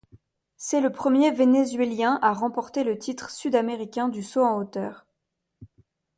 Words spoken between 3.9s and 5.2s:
du saut en hauteur.